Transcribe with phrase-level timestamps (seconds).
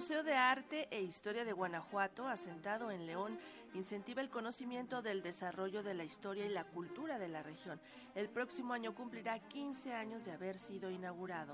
[0.00, 3.38] Museo de Arte e Historia de Guanajuato, asentado en León,
[3.74, 7.78] incentiva el conocimiento del desarrollo de la historia y la cultura de la región.
[8.14, 11.52] El próximo año cumplirá 15 años de haber sido inaugurado.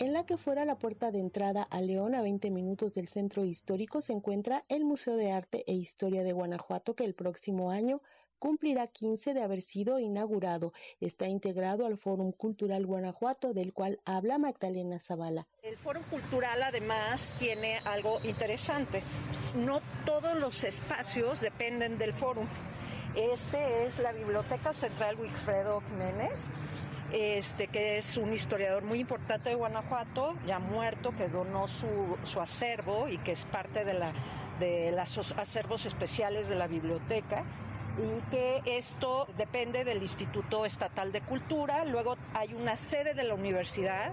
[0.00, 3.44] En la que fuera la puerta de entrada a León, a 20 minutos del centro
[3.44, 8.02] histórico, se encuentra el Museo de Arte e Historia de Guanajuato, que el próximo año
[8.40, 10.72] cumplirá 15 de haber sido inaugurado.
[11.00, 15.46] Está integrado al Fórum Cultural Guanajuato, del cual habla Magdalena Zavala.
[15.62, 19.02] El Fórum Cultural además tiene algo interesante.
[19.54, 22.48] No todos los espacios dependen del Fórum.
[23.14, 26.48] Este es la Biblioteca Central Wilfredo Jiménez,
[27.12, 32.40] este, que es un historiador muy importante de Guanajuato, ya muerto, que donó su, su
[32.40, 34.12] acervo y que es parte de, la,
[34.60, 37.44] de los acervos especiales de la biblioteca
[37.98, 41.84] y que esto depende del Instituto Estatal de Cultura.
[41.84, 44.12] Luego hay una sede de la universidad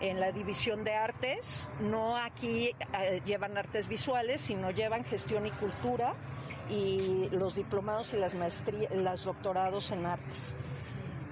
[0.00, 1.70] en la división de artes.
[1.80, 6.14] No aquí eh, llevan artes visuales, sino llevan gestión y cultura
[6.68, 10.56] y los diplomados y las maestrías, los doctorados en artes.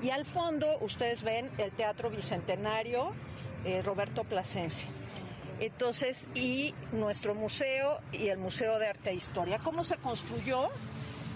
[0.02, 3.12] Y al fondo ustedes ven el Teatro Bicentenario
[3.64, 4.88] eh, Roberto Plasencia.
[5.58, 9.58] Entonces, y nuestro museo y el Museo de Arte e Historia.
[9.58, 10.70] ¿Cómo se construyó?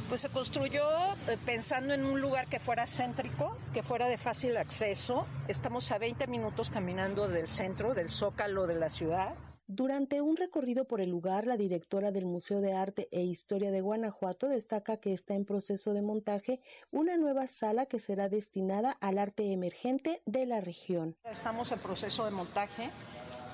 [0.08, 0.82] Pues se construyó
[1.28, 5.26] eh, pensando en un lugar que fuera céntrico, que fuera de fácil acceso.
[5.48, 9.34] Estamos a 20 minutos caminando del centro, del zócalo de la ciudad.
[9.66, 13.80] Durante un recorrido por el lugar, la directora del Museo de Arte e Historia de
[13.80, 19.16] Guanajuato destaca que está en proceso de montaje una nueva sala que será destinada al
[19.16, 21.16] arte emergente de la región.
[21.24, 22.90] Estamos en proceso de montaje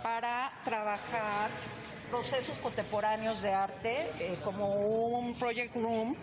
[0.03, 1.51] para trabajar
[2.11, 6.17] procesos contemporáneos de arte, eh, como un project room,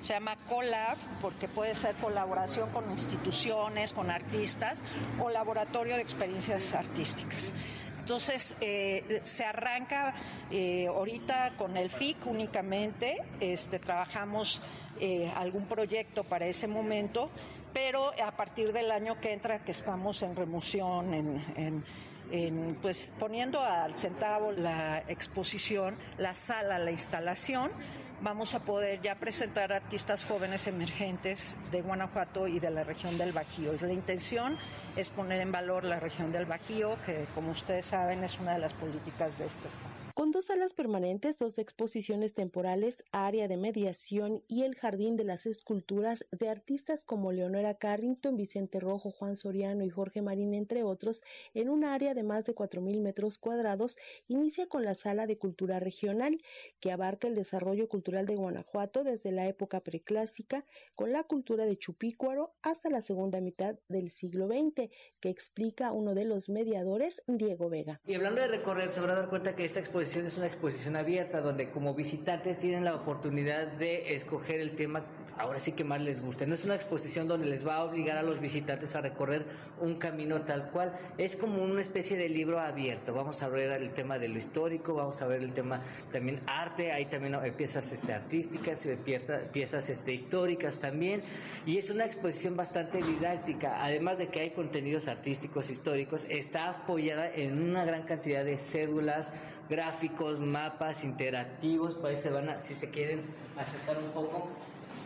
[0.00, 4.82] se llama Collab, porque puede ser colaboración con instituciones, con artistas,
[5.20, 7.52] o laboratorio de experiencias artísticas.
[8.00, 10.14] Entonces, eh, se arranca
[10.50, 14.62] eh, ahorita con el FIC únicamente, este, trabajamos
[15.34, 17.28] algún proyecto para ese momento,
[17.72, 21.84] pero a partir del año que entra, que estamos en remoción, en
[22.80, 27.70] pues poniendo al centavo la exposición, la sala, la instalación,
[28.22, 33.32] vamos a poder ya presentar artistas jóvenes emergentes de Guanajuato y de la región del
[33.32, 33.72] Bajío.
[33.80, 34.56] La intención
[34.96, 38.60] es poner en valor la región del Bajío, que como ustedes saben es una de
[38.60, 40.01] las políticas de este estado.
[40.14, 45.46] Con dos salas permanentes, dos exposiciones temporales, área de mediación y el Jardín de las
[45.46, 51.22] Esculturas de artistas como Leonora Carrington, Vicente Rojo, Juan Soriano y Jorge Marín, entre otros,
[51.54, 53.96] en un área de más de 4.000 metros cuadrados,
[54.28, 56.42] inicia con la Sala de Cultura Regional,
[56.78, 61.78] que abarca el desarrollo cultural de Guanajuato desde la época preclásica con la cultura de
[61.78, 64.90] Chupícuaro hasta la segunda mitad del siglo XX,
[65.20, 67.98] que explica uno de los mediadores, Diego Vega.
[68.04, 70.96] Y hablando de recorrer, se van a dar cuenta que esta exposición es una exposición
[70.96, 75.04] abierta donde como visitantes tienen la oportunidad de escoger el tema
[75.38, 76.46] ahora sí que más les guste.
[76.46, 79.44] No es una exposición donde les va a obligar a los visitantes a recorrer
[79.80, 80.92] un camino tal cual.
[81.18, 83.14] Es como una especie de libro abierto.
[83.14, 85.82] Vamos a ver el tema de lo histórico, vamos a ver el tema
[86.12, 88.98] también arte, hay también eh, piezas este, artísticas, eh,
[89.52, 91.22] piezas este, históricas también.
[91.66, 93.82] Y es una exposición bastante didáctica.
[93.84, 99.32] Además de que hay contenidos artísticos históricos, está apoyada en una gran cantidad de cédulas,
[99.68, 101.94] gráficos, mapas interactivos.
[101.94, 103.20] Por ahí se van a, si se quieren
[103.56, 104.48] acercar un poco,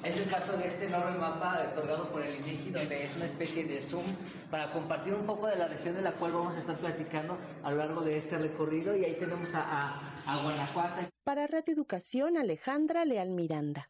[0.08, 3.64] es el caso de este enorme mapa otorgado por el INEGI, donde es una especie
[3.64, 4.04] de zoom
[4.50, 7.70] para compartir un poco de la región de la cual vamos a estar platicando a
[7.70, 8.96] lo largo de este recorrido.
[8.96, 11.02] Y ahí tenemos a, a, a Guanajuato.
[11.24, 13.88] Para Radio Educación, Alejandra Leal Miranda.